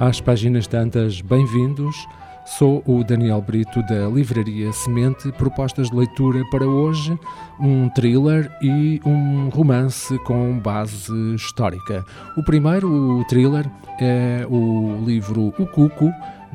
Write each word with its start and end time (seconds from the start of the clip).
às 0.00 0.20
páginas 0.20 0.66
tantas, 0.66 1.20
bem-vindos. 1.20 2.06
Sou 2.44 2.82
o 2.86 3.04
Daniel 3.04 3.42
Brito 3.42 3.82
da 3.82 4.08
Livraria 4.08 4.72
Semente. 4.72 5.30
Propostas 5.32 5.90
de 5.90 5.96
leitura 5.96 6.42
para 6.50 6.66
hoje: 6.66 7.18
um 7.60 7.88
thriller 7.90 8.50
e 8.62 9.00
um 9.04 9.48
romance 9.48 10.16
com 10.20 10.58
base 10.58 11.12
histórica. 11.34 12.04
O 12.36 12.42
primeiro, 12.42 12.88
o 13.20 13.24
thriller, 13.24 13.68
é 14.00 14.46
o 14.48 15.04
livro 15.04 15.52
O 15.58 15.66
Cuco 15.66 16.10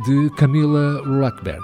de 0.06 0.30
Camila 0.38 1.02
Lackberg. 1.06 1.64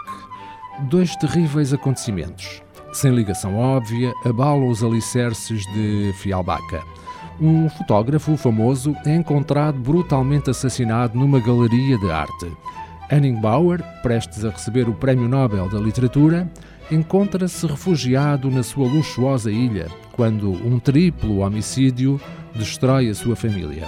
Dois 0.90 1.16
terríveis 1.16 1.74
acontecimentos, 1.74 2.62
sem 2.94 3.12
ligação 3.12 3.58
óbvia, 3.58 4.14
abalam 4.26 4.70
os 4.70 4.84
alicerces 4.84 5.64
de 5.74 6.14
Fialbaca 6.18 6.99
um 7.42 7.70
fotógrafo 7.70 8.36
famoso 8.38 8.96
é 9.06 9.16
encontrado 9.16 9.80
brutalmente 9.80 10.50
assassinado 10.50 11.18
numa 11.18 11.40
galeria 11.40 11.98
de 11.98 12.12
arte. 12.12 12.52
Henning 13.12 13.40
Bauer, 13.40 13.82
prestes 14.04 14.46
a 14.46 14.50
receber 14.50 14.88
o 14.88 14.94
Prémio 14.94 15.28
Nobel 15.28 15.68
da 15.68 15.80
Literatura, 15.80 16.50
encontra-se 16.92 17.66
refugiado 17.66 18.52
na 18.52 18.64
sua 18.64 18.88
luxuosa 18.88 19.52
ilha 19.52 19.88
quando 20.14 20.52
um 20.52 20.80
triplo 20.80 21.40
homicídio 21.40 22.20
destrói 22.54 23.10
a 23.10 23.16
sua 23.16 23.36
família. 23.36 23.88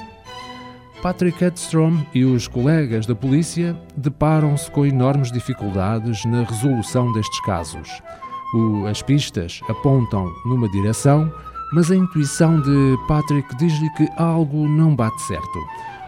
Patrick 1.01 1.43
Edstrom 1.43 1.97
e 2.13 2.23
os 2.23 2.47
colegas 2.47 3.07
da 3.07 3.15
polícia 3.15 3.75
deparam-se 3.97 4.69
com 4.69 4.85
enormes 4.85 5.31
dificuldades 5.31 6.23
na 6.25 6.43
resolução 6.43 7.11
destes 7.11 7.41
casos. 7.41 7.89
O, 8.53 8.85
as 8.85 9.01
pistas 9.01 9.61
apontam 9.67 10.31
numa 10.45 10.69
direção 10.69 11.31
mas 11.73 11.91
a 11.91 11.95
intuição 11.95 12.59
de 12.59 12.97
Patrick 13.07 13.55
diz-lhe 13.57 13.89
que 13.91 14.09
algo 14.17 14.67
não 14.67 14.95
bate 14.95 15.21
certo. 15.21 15.59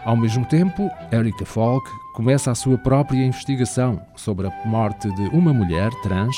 Ao 0.04 0.16
mesmo 0.16 0.44
tempo, 0.46 0.90
Erika 1.10 1.46
Falk 1.46 1.88
começa 2.12 2.50
a 2.50 2.54
sua 2.54 2.76
própria 2.78 3.24
investigação 3.24 4.00
sobre 4.14 4.46
a 4.46 4.52
morte 4.66 5.10
de 5.14 5.22
uma 5.28 5.52
mulher 5.52 5.90
trans 6.02 6.36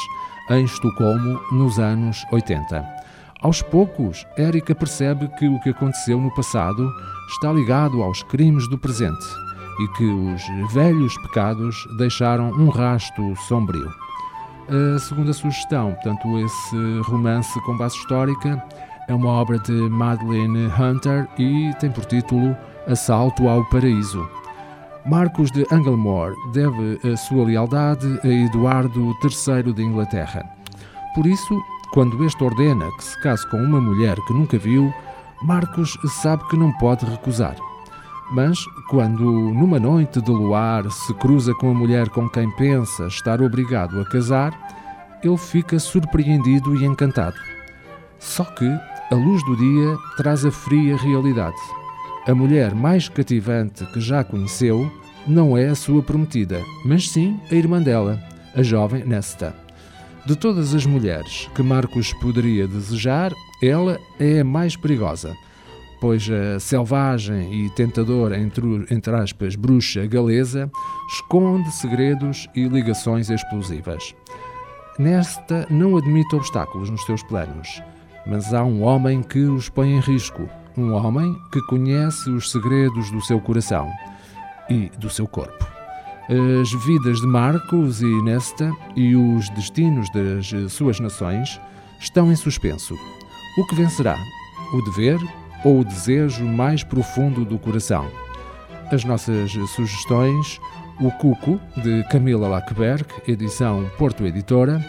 em 0.50 0.64
Estocolmo 0.64 1.40
nos 1.50 1.78
anos 1.78 2.24
80. 2.30 2.96
Aos 3.42 3.60
poucos, 3.62 4.24
Erika 4.38 4.74
percebe 4.74 5.28
que 5.36 5.48
o 5.48 5.60
que 5.60 5.70
aconteceu 5.70 6.20
no 6.20 6.34
passado 6.34 6.88
está 7.28 7.52
ligado 7.52 8.02
aos 8.02 8.22
crimes 8.22 8.68
do 8.68 8.78
presente 8.78 9.26
e 9.80 9.88
que 9.88 10.04
os 10.04 10.72
velhos 10.72 11.16
pecados 11.18 11.76
deixaram 11.98 12.50
um 12.50 12.68
rasto 12.68 13.34
sombrio. 13.48 13.92
A 14.68 14.98
segunda 14.98 15.32
sugestão, 15.32 15.92
portanto, 15.92 16.38
esse 16.38 17.00
romance 17.02 17.60
com 17.62 17.76
base 17.76 17.96
histórica, 17.96 18.62
é 19.08 19.14
uma 19.14 19.30
obra 19.30 19.58
de 19.58 19.72
Madeleine 19.72 20.66
Hunter 20.66 21.28
e 21.38 21.72
tem 21.78 21.90
por 21.90 22.04
título 22.04 22.56
Assalto 22.86 23.48
ao 23.48 23.64
Paraíso. 23.66 24.28
Marcos 25.04 25.50
de 25.52 25.64
Anglemore 25.70 26.34
deve 26.52 26.98
a 27.08 27.16
sua 27.16 27.44
lealdade 27.44 28.18
a 28.24 28.26
Eduardo 28.26 29.14
III 29.22 29.72
de 29.72 29.82
Inglaterra. 29.82 30.44
Por 31.14 31.26
isso, 31.26 31.62
quando 31.92 32.24
este 32.24 32.42
ordena 32.42 32.90
que 32.96 33.04
se 33.04 33.22
case 33.22 33.48
com 33.48 33.58
uma 33.58 33.80
mulher 33.80 34.16
que 34.26 34.32
nunca 34.32 34.58
viu, 34.58 34.92
Marcos 35.42 35.96
sabe 36.22 36.46
que 36.48 36.56
não 36.56 36.72
pode 36.72 37.06
recusar. 37.06 37.56
Mas, 38.32 38.58
quando 38.88 39.22
numa 39.22 39.78
noite 39.78 40.20
de 40.20 40.30
luar 40.30 40.90
se 40.90 41.14
cruza 41.14 41.54
com 41.54 41.70
a 41.70 41.74
mulher 41.74 42.08
com 42.08 42.28
quem 42.28 42.50
pensa 42.56 43.06
estar 43.06 43.40
obrigado 43.40 44.00
a 44.00 44.04
casar, 44.04 44.52
ele 45.22 45.36
fica 45.36 45.78
surpreendido 45.78 46.74
e 46.74 46.84
encantado. 46.84 47.36
Só 48.18 48.44
que 48.44 48.66
a 49.10 49.14
luz 49.14 49.44
do 49.44 49.56
dia 49.56 49.96
traz 50.16 50.44
a 50.44 50.50
fria 50.50 50.96
realidade. 50.96 51.56
A 52.26 52.34
mulher 52.34 52.74
mais 52.74 53.08
cativante 53.08 53.86
que 53.92 54.00
já 54.00 54.24
conheceu 54.24 54.90
não 55.26 55.56
é 55.56 55.68
a 55.68 55.76
sua 55.76 56.02
prometida, 56.02 56.60
mas 56.84 57.08
sim 57.10 57.40
a 57.50 57.54
irmã 57.54 57.80
dela, 57.80 58.20
a 58.54 58.62
jovem 58.62 59.04
Nesta. 59.04 59.54
De 60.26 60.34
todas 60.34 60.74
as 60.74 60.84
mulheres 60.84 61.48
que 61.54 61.62
Marcos 61.62 62.12
poderia 62.14 62.66
desejar, 62.66 63.32
ela 63.62 63.96
é 64.18 64.40
a 64.40 64.44
mais 64.44 64.76
perigosa, 64.76 65.36
pois 66.00 66.28
a 66.28 66.58
selvagem 66.58 67.66
e 67.66 67.70
tentadora, 67.70 68.36
entre, 68.36 68.86
entre 68.90 69.14
aspas, 69.14 69.54
bruxa 69.54 70.04
galesa, 70.04 70.68
esconde 71.12 71.70
segredos 71.70 72.48
e 72.56 72.66
ligações 72.66 73.30
explosivas. 73.30 74.16
Nesta 74.98 75.64
não 75.70 75.96
admite 75.96 76.34
obstáculos 76.34 76.90
nos 76.90 77.04
seus 77.04 77.22
planos 77.22 77.80
mas 78.26 78.52
há 78.52 78.64
um 78.64 78.82
homem 78.82 79.22
que 79.22 79.38
os 79.38 79.68
põe 79.68 79.92
em 79.92 80.00
risco, 80.00 80.48
um 80.76 80.92
homem 80.92 81.34
que 81.52 81.60
conhece 81.62 82.28
os 82.30 82.50
segredos 82.50 83.10
do 83.10 83.20
seu 83.20 83.40
coração 83.40 83.90
e 84.68 84.90
do 84.98 85.08
seu 85.08 85.26
corpo. 85.26 85.66
As 86.28 86.72
vidas 86.84 87.20
de 87.20 87.26
Marcos 87.26 88.02
e 88.02 88.22
Nesta 88.22 88.72
e 88.96 89.14
os 89.14 89.48
destinos 89.50 90.08
das 90.10 90.72
suas 90.72 90.98
nações 90.98 91.60
estão 92.00 92.32
em 92.32 92.36
suspenso. 92.36 92.94
O 93.58 93.66
que 93.66 93.76
vencerá? 93.76 94.18
O 94.74 94.82
dever 94.82 95.20
ou 95.64 95.80
o 95.80 95.84
desejo 95.84 96.44
mais 96.44 96.82
profundo 96.82 97.44
do 97.44 97.58
coração? 97.58 98.10
As 98.90 99.04
nossas 99.04 99.52
sugestões: 99.70 100.60
O 101.00 101.12
Cuco, 101.12 101.60
de 101.76 102.02
Camila 102.10 102.48
Lackberg, 102.48 103.06
edição 103.28 103.88
Porto 103.96 104.26
Editora 104.26 104.84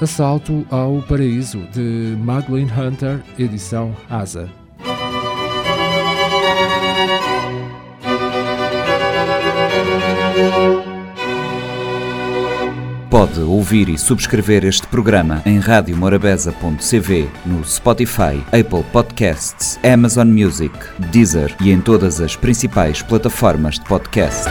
Assalto 0.00 0.66
ao 0.70 1.00
Paraíso, 1.02 1.60
de 1.72 2.16
Madeleine 2.18 2.70
Hunter, 2.70 3.20
edição 3.38 3.94
Asa. 4.10 4.48
Pode 13.08 13.40
ouvir 13.40 13.88
e 13.88 13.96
subscrever 13.96 14.64
este 14.64 14.88
programa 14.88 15.40
em 15.46 15.60
radiomorabeza.cv, 15.60 17.30
no 17.46 17.64
Spotify, 17.64 18.42
Apple 18.48 18.82
Podcasts, 18.92 19.78
Amazon 19.84 20.26
Music, 20.26 20.74
Deezer 21.12 21.54
e 21.60 21.70
em 21.70 21.80
todas 21.80 22.20
as 22.20 22.34
principais 22.34 23.02
plataformas 23.02 23.76
de 23.78 23.84
podcast. 23.84 24.50